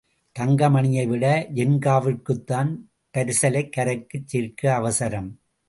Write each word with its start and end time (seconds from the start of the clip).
தங்கமணியைவிட 0.39 1.25
ஜின்காவிற்குத்தான் 1.55 2.71
பரிசலைக் 3.13 3.73
கரைக்குச் 3.77 4.25
சேர்க்க 4.25 4.73
அவசரம். 4.73 5.39